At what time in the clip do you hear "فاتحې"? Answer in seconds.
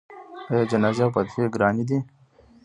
1.15-1.51